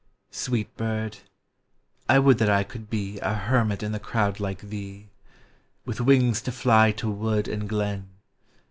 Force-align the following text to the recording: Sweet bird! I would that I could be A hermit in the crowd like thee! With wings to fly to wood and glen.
Sweet 0.31 0.75
bird! 0.77 1.17
I 2.09 2.17
would 2.17 2.39
that 2.39 2.49
I 2.49 2.63
could 2.63 2.89
be 2.89 3.19
A 3.19 3.35
hermit 3.35 3.83
in 3.83 3.91
the 3.91 3.99
crowd 3.99 4.39
like 4.39 4.61
thee! 4.61 5.09
With 5.85 6.01
wings 6.01 6.41
to 6.41 6.51
fly 6.51 6.91
to 6.93 7.07
wood 7.11 7.47
and 7.47 7.69
glen. 7.69 8.09